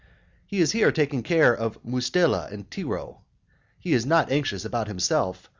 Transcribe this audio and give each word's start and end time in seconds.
He 0.47 0.61
is 0.61 0.71
here 0.71 0.91
taking 0.91 1.21
care 1.21 1.55
of 1.55 1.77
Mustela 1.85 2.47
and 2.51 2.67
Tiro, 2.71 3.21
he 3.79 3.93
is 3.93 4.03
not 4.03 4.31
anxious 4.31 4.65
about 4.65 4.87
himself. 4.87 5.47